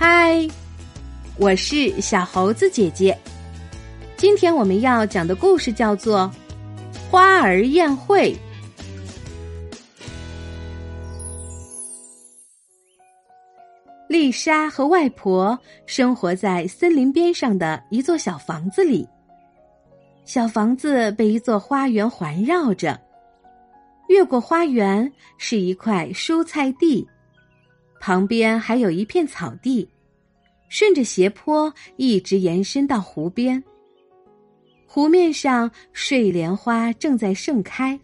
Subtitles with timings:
[0.00, 0.46] 嗨，
[1.38, 3.18] 我是小猴子姐姐。
[4.16, 6.30] 今天我们要讲的故事叫做
[7.10, 8.32] 《花儿宴会》。
[14.08, 19.04] 丽莎和外婆生活在森林边上的一座小房子里。
[20.24, 22.96] 小房子被一座花园环绕着，
[24.06, 27.04] 越过花园是一块蔬菜地，
[28.00, 29.88] 旁边还有一片草地，
[30.68, 33.62] 顺着斜坡一直延伸到湖边。
[34.86, 37.98] 湖面上睡莲花正在盛开。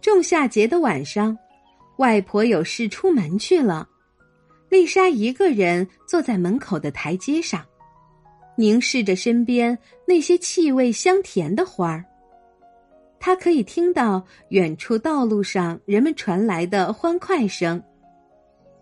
[0.00, 1.36] 仲夏节的晚上，
[1.98, 3.88] 外婆有事出门去了，
[4.68, 7.64] 丽莎一个人坐在门口的台阶上。
[8.54, 12.04] 凝视着身边那些气味香甜的花儿，
[13.18, 17.82] 他可以听到远处道路上人们传来的欢快声，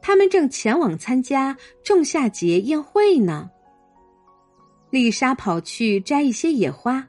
[0.02, 3.50] 他们正前往参加仲夏节宴会呢。
[4.90, 7.06] 丽莎跑去摘一些野花，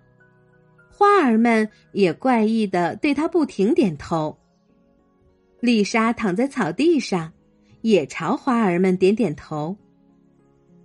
[0.90, 4.38] 花儿们也怪异的对她不停点头。
[5.60, 7.32] 丽莎躺在草地上，
[7.82, 9.76] 也朝花儿们点点头。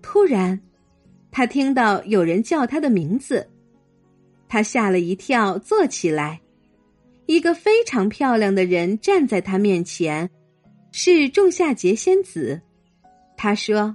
[0.01, 0.61] 突然。
[1.29, 3.47] 他听到有人叫他的名字，
[4.49, 6.41] 他吓了一跳，坐起来。
[7.27, 10.31] 一个非常漂亮的人站在他面前，
[10.99, 12.59] 是仲夏节仙子。
[13.37, 13.95] 他说：“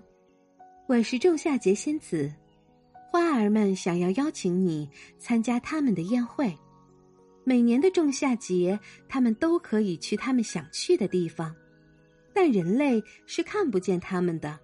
[0.88, 2.32] 我是仲夏节仙子，
[3.10, 6.56] 花儿们想要邀请你参加他们的宴会。
[7.44, 8.80] 每年的仲夏节，
[9.10, 11.52] 他们都可以去他们想去的地方，
[12.36, 14.60] 但人类是看不见他们的。”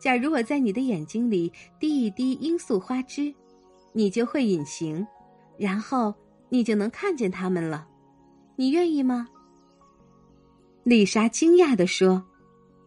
[0.00, 3.30] 假如我在你的眼睛里滴一滴罂粟花汁，
[3.92, 5.06] 你就会隐形，
[5.58, 6.14] 然后
[6.48, 7.86] 你就能看见他们了。
[8.56, 9.28] 你愿意吗？
[10.84, 12.24] 丽莎惊讶地说：“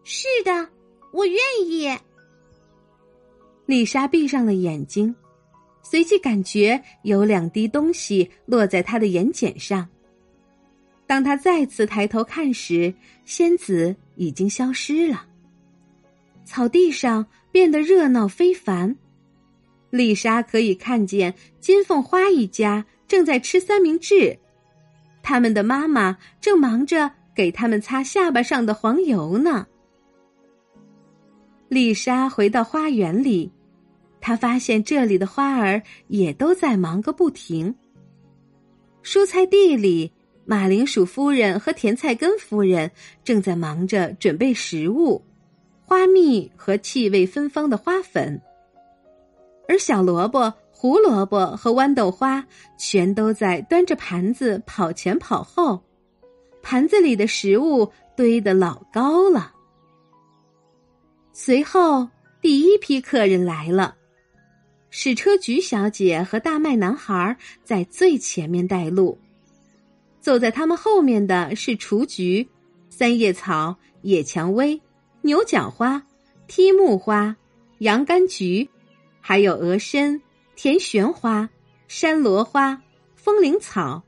[0.04, 0.68] 是的，
[1.12, 1.90] 我愿意。”
[3.64, 5.14] 丽莎闭上了眼睛，
[5.82, 9.88] 随即感觉有两滴东西落在她的眼睑上。
[11.06, 12.92] 当她再次抬头看时，
[13.24, 15.26] 仙子已经消失了。
[16.44, 18.96] 草地上变得热闹非凡，
[19.90, 24.38] 丽莎可以看见金凤花一家正在吃三明治，
[25.22, 29.66] 他们的妈妈正忙着给他们擦下巴上的黄油呢。
[31.68, 33.52] 丽莎回到花园里，
[34.20, 37.74] 她发现这里的花儿也都在忙个不停。
[39.02, 40.12] 蔬菜地里，
[40.44, 42.90] 马铃薯夫人和甜菜根夫人
[43.22, 45.22] 正在忙着准备食物。
[45.88, 48.40] 花蜜和气味芬芳的花粉，
[49.68, 52.44] 而小萝卜、胡萝卜和豌豆花
[52.76, 55.80] 全都在端着盘子跑前跑后，
[56.68, 59.54] 盘子里的食物堆得老高了。
[61.32, 62.08] 随后，
[62.40, 63.94] 第一批客人来了，
[64.90, 69.16] 矢车菊小姐和大麦男孩在最前面带路，
[70.20, 72.48] 走在他们后面的是雏菊、
[72.90, 74.80] 三叶草、野蔷薇。
[75.22, 76.04] 牛角花、
[76.48, 77.36] 梯木花、
[77.78, 78.68] 洋甘菊，
[79.20, 80.20] 还有鹅参、
[80.56, 81.48] 甜玄花、
[81.86, 82.82] 山螺花、
[83.14, 84.02] 风铃草、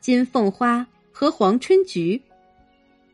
[0.00, 0.86] 金凤花
[1.22, 2.20] 和黄春菊，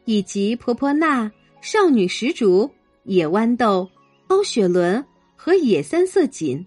[0.06, 1.30] 以及婆婆纳、
[1.60, 2.70] 少女石竹、
[3.04, 3.86] 野豌豆、
[4.26, 5.04] 高雪伦
[5.36, 6.64] 和野三色堇，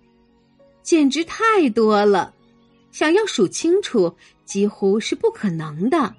[0.83, 2.31] 简直太多了，
[2.91, 4.15] 想要数清楚
[4.45, 6.15] 几乎是不可能的。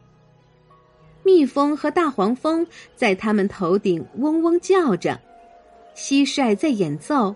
[1.23, 2.67] 蜜蜂和大黄蜂
[2.97, 5.21] 在他们头顶嗡嗡叫着，
[5.95, 7.33] 蟋蟀在演奏，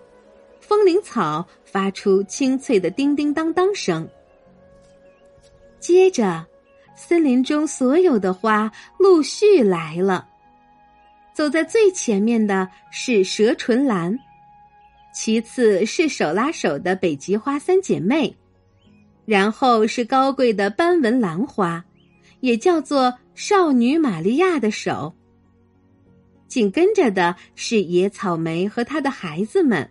[0.59, 4.05] 风铃草发出清脆的叮叮当当声。
[5.79, 6.45] 接着，
[6.97, 10.27] 森林中所有的花陆续来了。
[11.33, 14.19] 走在最前面的是蛇唇兰，
[15.13, 18.35] 其次是手拉手的北极花三姐妹，
[19.25, 21.85] 然后是高贵的斑纹兰花。
[22.39, 25.11] 也叫做少女玛利亚的手。
[26.47, 29.89] 紧跟着的是野草莓和它的孩子们。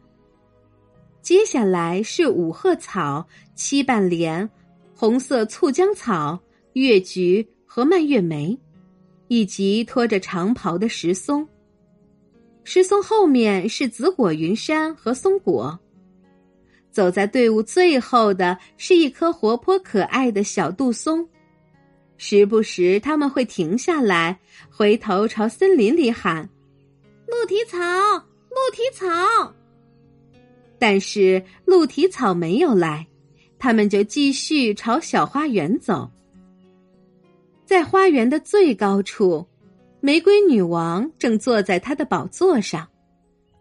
[1.22, 3.26] 接下来是五鹤草、
[3.56, 4.48] 七瓣莲、
[4.94, 6.40] 红色醋浆草、
[6.82, 8.58] 月菊和蔓越莓，
[9.28, 11.48] 以及拖着长袍的石松。
[12.64, 15.78] 石松后面是紫果云杉和松果。
[16.90, 21.26] 走在队伍最后的是一棵活泼可爱的小杜松。
[22.18, 24.38] 时不时，他们会停下来，
[24.70, 26.46] 回头朝森林里喊
[27.26, 29.54] ：“鹿蹄草，鹿蹄草。”
[30.78, 33.06] 但是鹿蹄草没有来，
[33.58, 36.10] 他们就继续朝小花园走。
[37.66, 39.44] 在花园的最高处，
[40.00, 42.86] 玫瑰女王正坐在她的宝座上，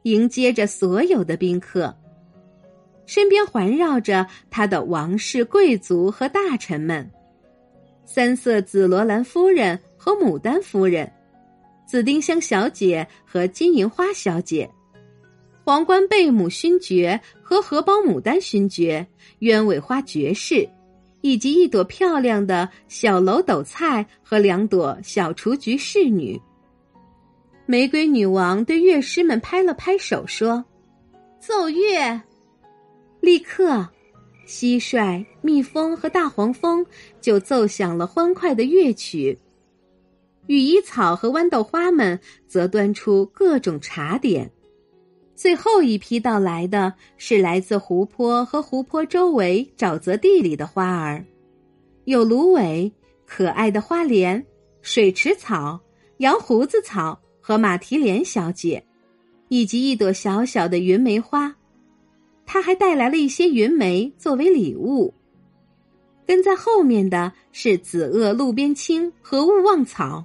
[0.03, 1.93] 迎接着所有的宾客。
[3.07, 7.09] 身边环绕着她的王室贵族和大臣们，
[8.05, 11.11] 三色紫罗兰夫人和牡丹夫人，
[11.87, 14.69] 紫丁香小姐和金银花小姐，
[15.63, 19.07] 皇冠贝母勋爵和荷包牡丹勋爵，
[19.39, 20.69] 鸢尾花爵士，
[21.25, 26.39] 以及一朵漂亮的小楼斗菜和两朵小雏菊侍女。
[27.65, 30.63] 玫瑰女王对乐师们拍了拍手，说
[31.41, 32.21] ：“奏乐。”
[33.21, 33.89] 立刻，
[34.45, 36.85] 蟋蟀、蜜蜂和大黄蜂
[37.19, 39.35] 就奏响了欢快的乐曲。
[40.45, 44.51] 羽衣草和豌豆花们则端出各种茶点。
[45.35, 51.25] 最后一批到来的是来自湖泊和湖泊周围沼泽地里的花儿，
[52.05, 52.91] 有芦苇、
[53.25, 54.43] 可爱的花莲、
[54.81, 55.79] 水池草、
[56.17, 58.81] 羊胡子草和马蹄莲小姐，
[59.49, 61.53] 以及一朵小小的云梅花。
[62.45, 65.13] 他还带来了一些云梅作为礼物。
[66.25, 70.23] 跟在后面的是紫萼路边青和勿忘草，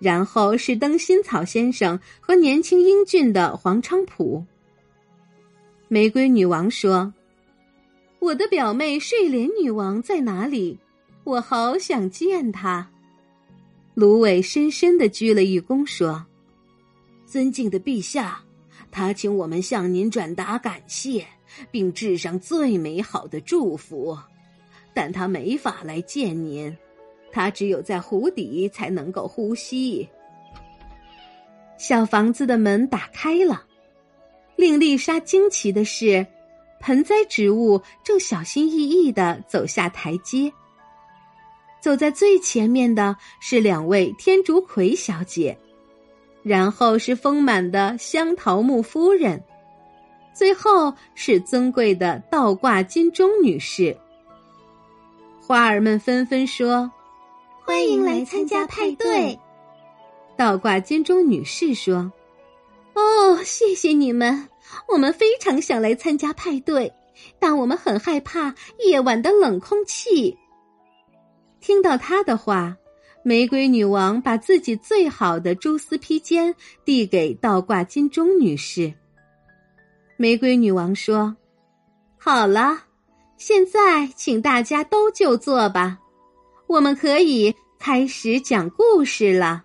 [0.00, 4.44] 然后是灯心草先生和年轻英俊的黄菖蒲。
[5.86, 7.14] 玫瑰女王说
[8.18, 10.78] ：“我的表妹睡莲女王在哪里？
[11.22, 12.90] 我好想见她。”
[13.94, 16.26] 芦苇深深的鞠了一躬，说
[17.26, 18.42] ：“尊敬的陛下。”
[18.92, 21.24] 他请我们向您转达感谢，
[21.70, 24.18] 并致上最美好的祝福，
[24.92, 26.76] 但他没法来见您，
[27.32, 30.08] 他只有在湖底才能够呼吸。
[31.76, 33.64] 小房子的门打开了，
[34.56, 36.26] 令丽莎惊奇的是，
[36.80, 40.52] 盆栽植物正小心翼翼的走下台阶。
[41.80, 45.56] 走在最前面的是两位天竺葵小姐。
[46.42, 49.44] 然后是丰满的香桃木夫人，
[50.32, 53.94] 最后是尊贵的倒挂金钟女士。
[55.38, 56.90] 花儿们纷纷说
[57.70, 59.38] ：“欢迎来参加派对。”
[60.36, 62.12] 倒挂金钟女士说
[62.94, 64.48] ：“哦，谢谢你们，
[64.88, 66.92] 我们非常想来参加派对，
[67.38, 70.36] 但我们很害怕夜晚的冷空气。”
[71.62, 72.76] 听到她的话。
[73.22, 76.54] 玫瑰女王把自己最好的蛛丝披肩
[76.86, 78.94] 递给倒挂金钟女士。
[80.16, 81.36] 玫瑰女王说
[82.16, 82.84] ：“好了，
[83.36, 85.98] 现在请大家都就坐吧，
[86.66, 89.64] 我们可以开始讲故事了。”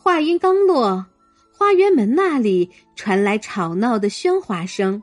[0.00, 1.04] 话音刚落，
[1.52, 5.02] 花园门那里传来吵闹的喧哗声，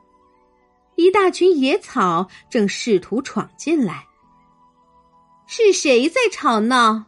[0.96, 4.08] 一大群野草正试图闯进来。
[5.46, 7.04] 是谁在吵闹？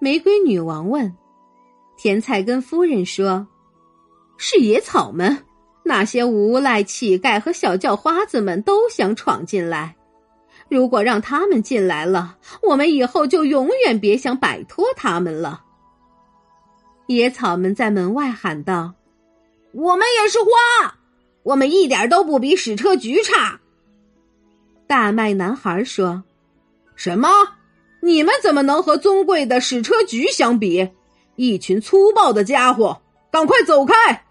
[0.00, 1.16] 玫瑰女王问
[1.96, 3.46] ：“甜菜根夫人说，
[4.36, 5.44] 是野草们，
[5.84, 9.96] 那些无赖乞丐和小叫花子们都想闯进来。
[10.68, 15.64] 如果让他们进来了，我们以后就永远别想摆脱他们了。”
[17.06, 18.94] 野草们在门外喊道
[19.72, 20.96] ：“我们也是花，
[21.42, 23.60] 我们一点都不比矢车菊差。”
[24.86, 26.22] 大麦男孩说
[26.94, 27.28] ：“什么？”
[28.00, 30.88] 你们怎么能和尊贵的矢车菊相比？
[31.34, 33.02] 一群粗暴的家伙！
[33.32, 34.24] 赶快走开！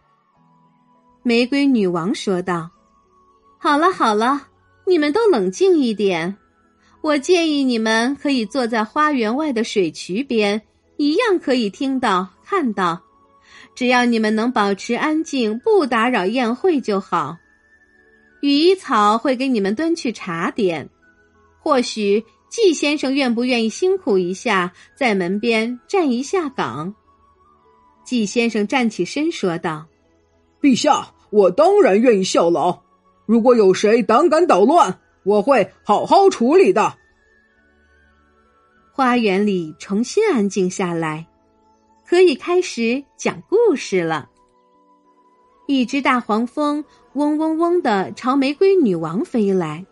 [1.21, 2.71] 玫瑰女王说道
[3.59, 4.47] ：“好了好了，
[4.87, 6.37] 你们都冷静一点。
[7.01, 10.61] 我建议你们可以坐在花园外的水渠边，
[10.95, 13.01] 一样可以听到、看到。
[13.75, 17.37] 只要你们能保持安静，不打扰宴会就好。
[18.41, 20.89] 羽衣草会给你们端去茶点，
[21.59, 26.95] 或许。”季先生愿不愿意辛苦一下，在门边站一下岗？
[28.05, 29.85] 季先生站起身说道
[30.61, 32.83] ：“陛下，我当然愿意效劳。
[33.27, 36.95] 如果有谁胆敢捣乱，我会好好处理的。”
[38.91, 41.27] 花园里重新安静下来，
[42.07, 44.29] 可以开始讲故事了。
[45.67, 49.85] 一只大黄蜂嗡嗡嗡的朝玫瑰女王飞来。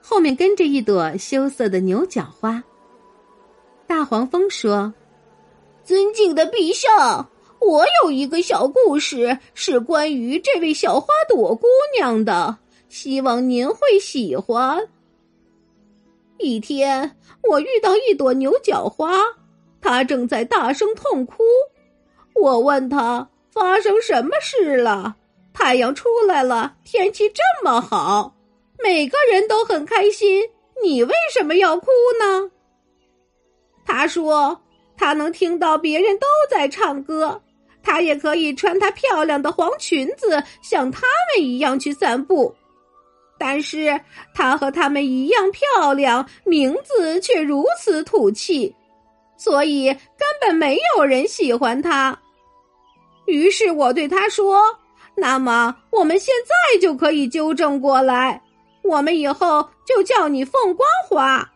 [0.00, 2.62] 后面跟着一朵羞涩的牛角花。
[3.86, 4.94] 大黄蜂说
[5.82, 7.28] ：“尊敬的陛下，
[7.60, 12.56] 我有一个小故事，是关于这位小花朵姑娘的，
[12.88, 14.88] 希望您会喜欢。
[16.38, 17.16] 一天，
[17.48, 19.12] 我遇到一朵牛角花，
[19.80, 21.42] 它正在大声痛哭。
[22.34, 25.16] 我问他发生什么事了。
[25.52, 28.34] 太阳出来了，天气这么好。”
[28.80, 30.44] 每个人都很开心，
[30.80, 31.88] 你为什么要哭
[32.20, 32.48] 呢？
[33.84, 34.60] 他说
[34.96, 37.42] 他能听到别人都在唱歌，
[37.88, 42.54] 她也可以穿她漂亮的黄裙子，像他们一样去散步。
[43.38, 43.98] 但是
[44.34, 48.74] 她和他们一样漂亮，名字却如此土气，
[49.38, 52.16] 所以根本没有人喜欢她。
[53.24, 54.60] 于是我对他说
[55.16, 58.40] ：“那么我们现在就可以纠正过来，
[58.82, 61.50] 我们以后就叫你凤光花。”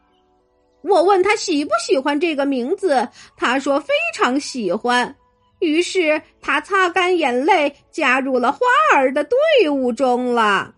[0.83, 5.15] 我问他喜不喜欢这个名字，他说非常喜欢。
[5.62, 8.59] 于是他擦干眼泪，加入了花
[8.95, 10.75] 儿的队伍中了。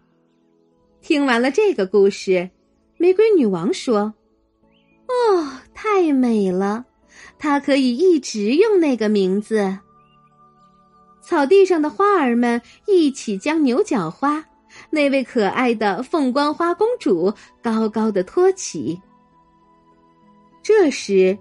[1.01, 2.51] 听完了这个故事，
[2.99, 4.15] 玫瑰女王说
[5.09, 6.85] ：“哦，太美了！
[7.39, 9.79] 她可以一直用那个名字。”
[11.23, 14.45] 草地上的花儿们一起将牛角花，
[14.91, 19.01] 那位可爱的凤冠花公主高高的托起。
[20.63, 21.39] 这时，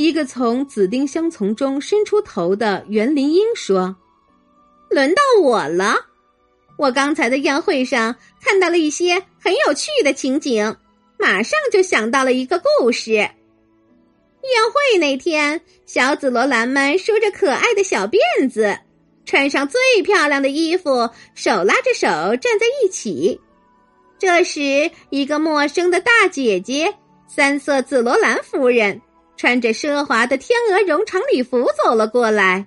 [0.00, 3.94] 一个从紫丁香丛中伸出头的园林鹰说
[4.88, 5.94] ：“轮到我了！
[6.78, 10.74] 我刚才在宴会上看到了一些很有趣的情景，
[11.18, 13.10] 马上就想到了一个故事。
[13.10, 13.30] 宴
[14.72, 18.74] 会那天，小紫罗兰们梳着可爱的小辫子，
[19.26, 23.38] 穿上最漂亮的衣服，手拉着手站在一起。
[24.18, 26.94] 这时，一个陌生的大姐姐。”
[27.28, 29.00] 三色紫罗兰夫人
[29.40, 32.66] 穿着奢华的天鹅绒长礼服走了过来，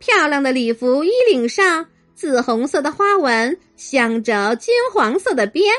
[0.00, 5.72] 漂亮的礼服衣领上紫红色的花纹镶着金黄色的边，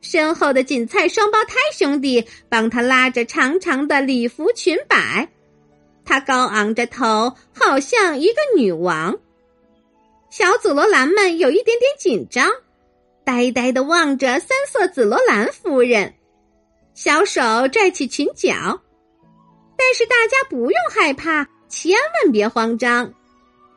[0.00, 5.28] 身后的锦菜双胞胎兄弟帮他拉着长长的礼服裙摆，
[6.04, 9.16] 他高昂着头，好像一个女王。
[10.28, 12.50] 小紫罗兰们有一点点紧张，
[13.24, 16.14] 呆呆的望着三色紫罗兰夫人。
[16.94, 18.80] 小手拽起裙角，
[19.76, 23.12] 但是大家不用害怕，千万别慌张。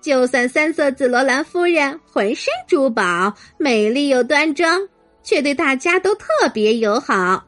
[0.02, 4.88] 就算三色紫罗兰夫人浑身珠宝，美丽又端庄，
[5.24, 7.46] 却对大家都特别友好。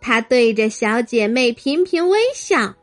[0.00, 2.74] 她对着小姐妹频频微笑，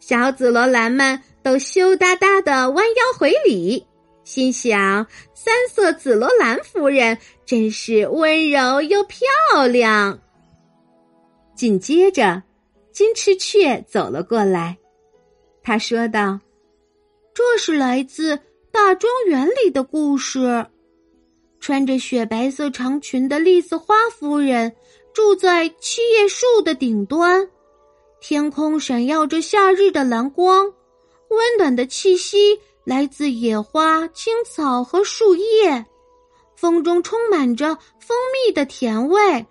[0.00, 3.86] 小紫罗兰们都羞答答的弯腰回礼，
[4.24, 10.18] 心想：三色紫罗兰夫人真是温柔又漂亮。
[11.54, 12.42] 紧接着，
[12.96, 14.74] 金翅雀走了过来。
[15.62, 16.40] 他说道
[17.34, 18.40] ：“这是来自
[18.72, 20.64] 大庄园里的故事。
[21.60, 24.74] 穿着雪白色长裙的栗子花夫人
[25.12, 27.46] 住在七叶树的顶端，
[28.18, 30.64] 天空闪耀着夏日的蓝光，
[31.28, 35.84] 温暖的气息来自野花、青草和树叶，
[36.56, 39.44] 风中充满着蜂蜜的甜味。”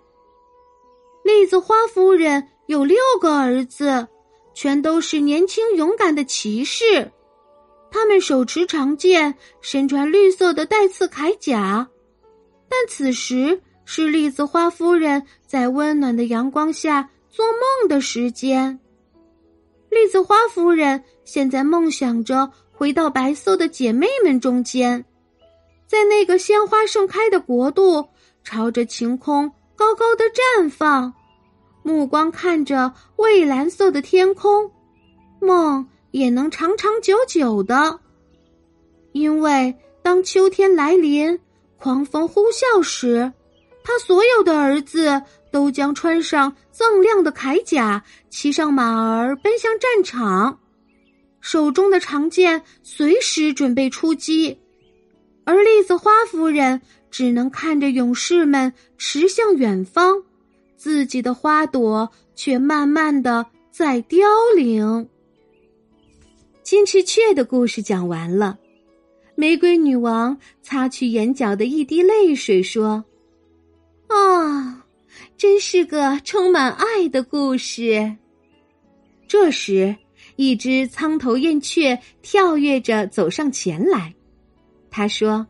[1.22, 4.06] 栗子花夫人有六个儿子，
[4.54, 7.10] 全都是年轻勇敢的骑士。
[7.90, 11.88] 他们手持长剑，身穿绿色的带刺铠甲。
[12.68, 18.78] 但此时是栗子花夫人在温暖的阳光下做梦的时间。
[19.88, 25.04] 栗子花夫人现在梦想着回到白色的姐妹们中间，
[25.86, 28.08] 在那个鲜花盛开的国度，
[28.42, 29.50] 朝着晴空。
[29.76, 30.24] 高高的
[30.58, 31.12] 绽放，
[31.86, 34.68] 目光看着蔚蓝色的天空，
[35.40, 38.00] 梦也能长长久久的。
[39.12, 41.38] 因为当秋天来临，
[41.76, 43.32] 狂风呼啸时，
[43.84, 50.58] 他所有的儿子都将穿上锃亮的铠甲，骑上马儿奔向战场，
[51.40, 54.58] 手中的长剑随时准备出击。
[55.44, 56.82] 而栗子花夫人。
[57.08, 60.22] 只能看着勇士们驰向远方，
[60.86, 64.24] 自己的花朵却慢慢的在凋
[64.54, 65.08] 零。
[66.62, 68.56] 金翅雀的故事讲完了，
[69.34, 73.04] 玫瑰女王擦去眼角的一滴泪水，说
[74.06, 74.86] ：“啊，
[75.36, 78.14] 真是个充满爱的故事。”
[79.26, 79.96] 这时，
[80.36, 84.14] 一只苍头燕雀跳跃着走上前来，
[84.88, 85.44] 他说。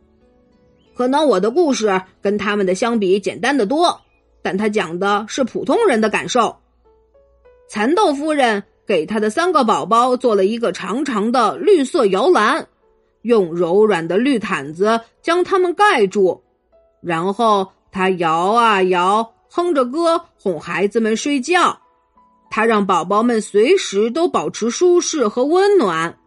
[0.95, 4.01] 可能我的故事跟他们的相比简单的多，
[4.41, 6.57] 但他讲的是普通人的感受。
[7.67, 12.67] 蚕豆夫人给她的三个宝宝做了一个长长的绿色摇篮，
[13.21, 16.41] 用柔软的绿毯子将它们盖住，
[17.01, 21.79] 然后她摇啊摇，哼着歌哄孩子们睡觉。
[22.49, 26.17] 她让宝宝们随时都保持舒适和温暖，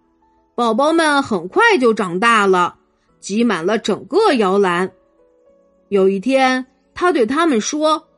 [0.55, 2.77] 宝宝们很快就长大了。
[3.21, 4.93] 挤满了整个摇篮。
[5.91, 8.09] 有一天，他对他们说：“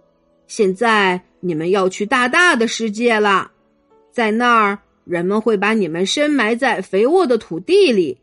[0.49, 3.51] 现在你们要去大大的世界了，
[4.11, 8.19] 在那儿，人们会把你们深埋在肥沃的土地里，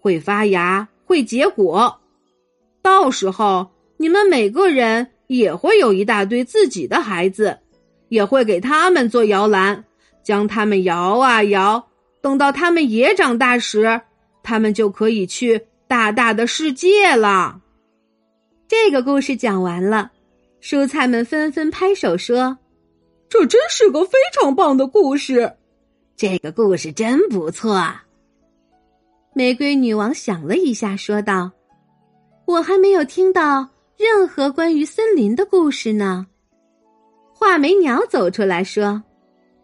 [0.00, 2.00] 会发芽，会结果。
[2.82, 7.58] 到时候，你们每个人也会有一大堆自己的孩子，
[8.08, 9.84] 也会给他们做摇篮，
[10.22, 11.88] 将他们摇啊摇。
[12.20, 14.02] 等到他们也长大时，
[14.42, 17.60] 他们就可以去大大的世界了。
[18.66, 20.10] 这个故事讲完了，
[20.60, 22.56] 蔬菜们纷纷拍手说
[23.28, 25.52] ：“这真是个非常棒的故事！
[26.16, 27.92] 这个故事真不错。”
[29.34, 31.50] 玫瑰女王想了一下，说道
[32.46, 36.26] ：“我还没有听到任何关于森林的故事呢。”
[37.34, 39.02] 画眉鸟走出来说：“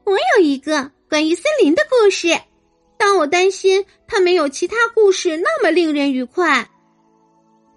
[0.04, 2.28] 我有一个关于森林的故事。”
[2.99, 6.69] 但我担心它没有其他故事那么令人愉快。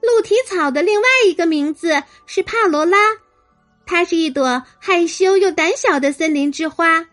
[0.03, 2.97] 鹿蹄草的另外一个名字是帕罗拉，
[3.85, 7.07] 它是一朵害羞又胆小的森林之花，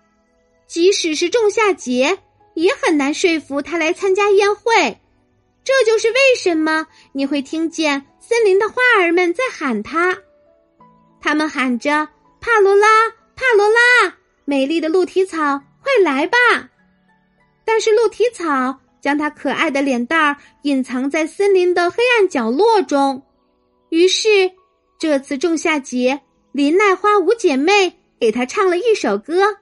[0.67, 2.19] 即使是仲夏节，
[2.55, 5.01] 也很难说服它来参加宴会。
[5.63, 10.19] 这就是为什么你会听见森林的花儿们在喊它，
[11.21, 12.09] 他们喊着
[12.41, 12.87] “帕罗拉，
[13.37, 15.37] 帕罗拉，美丽的鹿蹄草，
[15.83, 16.37] 快来吧！”
[17.65, 23.23] 但是鹿蹄草将她可爱的脸蛋儿隐藏在森林的黑暗角落中，
[23.89, 24.51] 于是
[24.99, 26.21] 这次仲夏节，
[26.53, 29.57] 林奈花五姐妹给他唱了一首歌。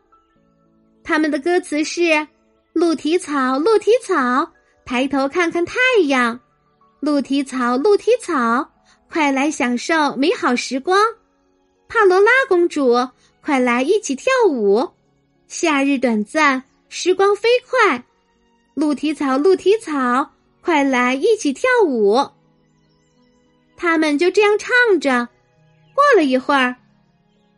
[1.05, 2.27] 他们的歌词是：
[2.73, 4.53] 鹿蹄草，鹿蹄草，
[4.85, 5.75] 抬头看看太
[6.09, 6.39] 阳；
[7.01, 8.71] 鹿蹄草，鹿蹄草，
[9.11, 10.99] 快来享受美好时光；
[11.89, 13.09] 帕罗拉公主，
[13.41, 14.91] 快来一起跳舞。
[15.47, 16.65] 夏日短暂。
[16.91, 18.03] 时光飞快，
[18.79, 20.31] 鹿蹄草，鹿蹄草，
[20.61, 22.25] 快来一起跳舞。
[23.77, 25.29] 他们就这样唱着。
[25.93, 26.77] 过了一会儿，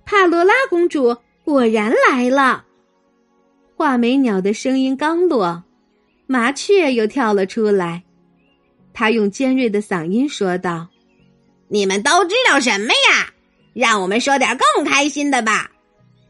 [0.07, 2.65] 帕罗拉公主果然来了。
[3.77, 5.63] 画眉鸟的声音刚落，
[6.27, 8.03] 麻雀又跳了出来。
[8.95, 10.89] 他用尖锐的嗓音说道
[11.69, 13.31] ：“你们都知道什么呀？
[13.75, 15.71] 让我们说点更开心的吧。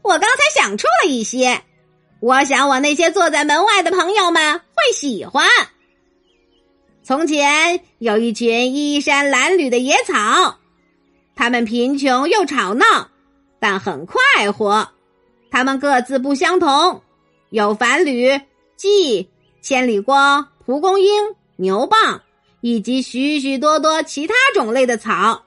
[0.01, 1.61] 我刚才想出了一些。”
[2.21, 5.43] 我想，我那些坐在门外的朋友们会喜欢。
[7.01, 10.59] 从前有一群衣衫褴褛的野草，
[11.35, 13.09] 他们贫穷又吵闹，
[13.59, 14.87] 但很快活。
[15.49, 17.01] 他们各自不相同，
[17.49, 18.39] 有繁缕、
[18.77, 19.27] 荠、
[19.63, 22.21] 千里光、蒲公英、牛蒡，
[22.61, 25.41] 以及许许多多其他种类的草。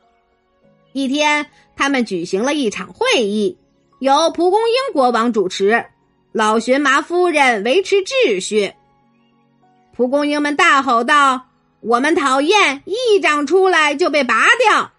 [0.93, 3.57] 一天，他们举行了一场会议，
[4.01, 5.87] 由蒲公英国王主持。
[6.35, 8.73] 老荨麻夫人维持秩序。
[9.93, 11.47] 蒲公英们大吼道
[11.79, 14.91] ：“我们讨厌一长出来就被拔掉。”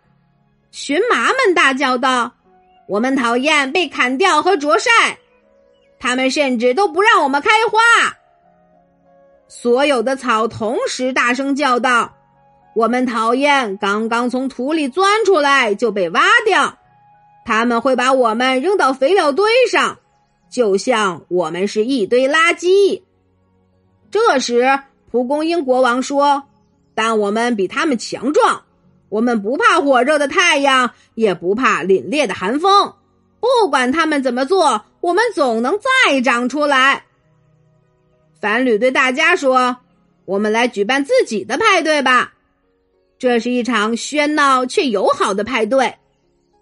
[0.71, 2.31] 荨麻们大叫道
[2.87, 4.89] ：“我们讨厌被砍掉和灼晒。”
[5.99, 8.15] 他们甚至都不让我们开花。
[9.49, 12.15] 所有的草同时大声叫道
[12.77, 16.77] ：“我们讨厌刚刚从土里钻出来就被挖掉。”
[17.43, 19.97] 他们会把我们扔到肥料堆上。
[20.55, 23.01] 就像我们是一堆垃圾。
[24.09, 24.79] 这时，
[25.11, 26.43] 蒲公英国王说
[26.95, 28.63] ：“但我们比他们强壮，
[29.09, 32.93] 我们不怕火热的太阳，也不怕凛冽的寒风。
[33.41, 37.03] 不管他们怎么做，我们总能再长出来。”
[38.39, 39.75] 凡吕对大家说
[40.23, 42.33] ：“我们来举办自己的派对吧。
[43.19, 45.95] 这是一场喧闹却友好的派对，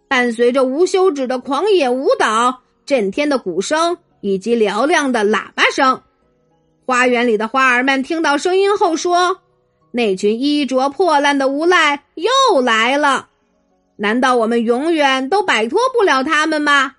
[0.07, 6.01] 伴随着无休止的狂野舞蹈。”震天的鼓声以及嘹亮的喇叭声，
[6.85, 9.41] 花园里的花儿们听到声音后说
[9.91, 13.29] ：“那群衣着破烂的无赖又来了，
[13.95, 16.95] 难道我们永远都摆脱不了他们吗？”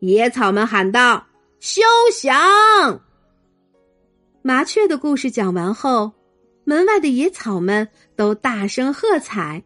[0.00, 1.26] 野草们喊道
[1.60, 3.00] ：“休想！”
[4.42, 6.12] 麻雀的故事讲完后，
[6.64, 9.64] 门外的野草们都大声喝彩，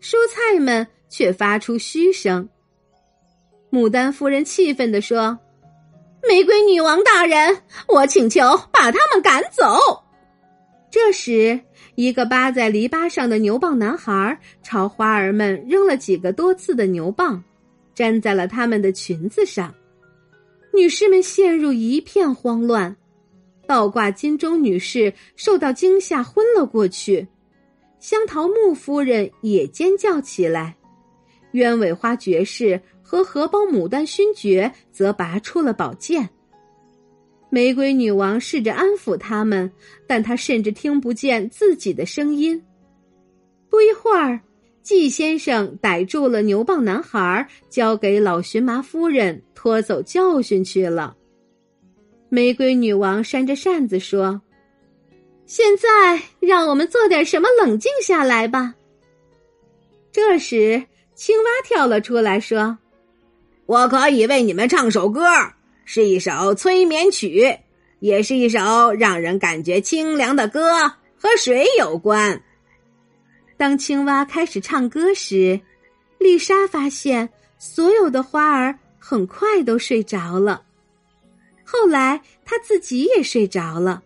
[0.00, 2.48] 蔬菜们却发出嘘声。
[3.74, 5.36] 牡丹夫人气愤地说
[6.28, 7.58] ：“玫瑰女王大人，
[7.88, 8.40] 我请求
[8.72, 9.64] 把他们赶走。”
[10.88, 11.60] 这时，
[11.96, 17.42] 一个扒在篱笆上的牛蒡男孩朝花儿们扔了几个多刺的牛蒡，
[17.96, 19.74] 粘在了他们的裙子上。
[20.72, 22.96] 女士们陷入一片慌乱，
[23.66, 27.26] 倒挂金钟女士受到惊吓昏了过去，
[27.98, 30.76] 香桃木夫人也尖叫起来，
[31.50, 32.80] 鸢尾花爵士。
[33.04, 36.28] 和荷包牡丹勋爵则拔出了宝剑。
[37.50, 39.70] 玫瑰女王试着安抚他们，
[40.08, 42.60] 但她甚至听不见自己的声音。
[43.70, 44.40] 不一会儿，
[44.82, 51.16] 季先生逮住了牛蒡男孩，交给老荨麻夫人拖走教训去了。
[52.28, 54.40] 玫瑰女王扇着扇子说
[55.46, 58.74] ：“现在让我们做点什么冷静下来吧。
[60.10, 60.82] 这时，
[61.14, 62.76] 青蛙跳了出来，说
[63.66, 65.22] ：“我可以为你们唱首歌，
[65.84, 67.58] 是一首催眠曲，
[68.00, 70.60] 也是一首让人感觉清凉的歌，
[71.16, 72.42] 和水有关。”
[73.56, 75.58] 当青蛙开始唱歌时，
[76.18, 80.62] 丽莎发现所有的花儿很快都睡着了。
[81.64, 84.02] 后来，她自己也睡着了。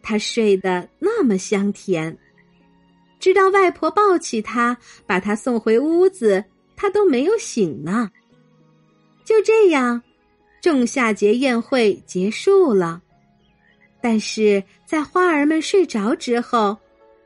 [0.00, 2.16] 她睡得那么香甜，
[3.20, 6.42] 直到外婆抱起她，把她送回屋子，
[6.74, 8.10] 她都没有醒呢。
[9.24, 10.02] 就这样，
[10.60, 13.00] 仲夏节宴会结束了。
[14.00, 16.76] 但是在花儿们睡着之后，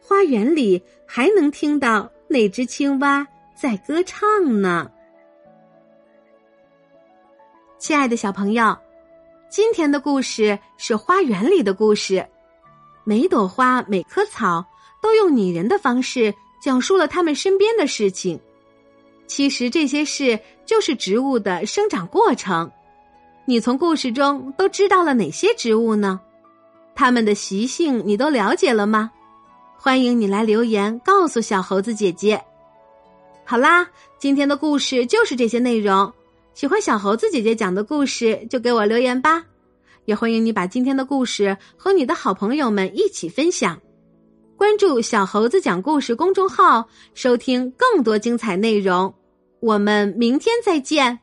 [0.00, 4.90] 花园里还能听到那只青蛙在歌唱呢。
[7.78, 8.76] 亲爱的小朋友，
[9.48, 12.26] 今天的故事是花园里的故事。
[13.04, 14.64] 每朵花、每棵草
[15.00, 18.38] 都用拟人的方式讲述了他们身边的事情。
[19.26, 22.70] 其实这些事就是植物的生长过程。
[23.44, 26.20] 你从故事中都知道了哪些植物呢？
[26.94, 29.10] 它们的习性你都了解了吗？
[29.78, 32.42] 欢迎你来留言告诉小猴子姐姐。
[33.44, 36.12] 好啦，今天的故事就是这些内容。
[36.54, 39.44] 喜欢小猴子姐姐讲的故事，就给我留言吧。
[40.06, 43.78] 也欢迎你把今天的故事和你的好朋友们一起分享。
[44.56, 49.14] 关注“小猴子讲故事”公众号，收听更多精彩内容。
[49.60, 51.20] 我们明天再见。